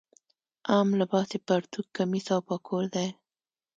[0.69, 3.09] عام لباس یې پرتوګ کمیس او پکول دی.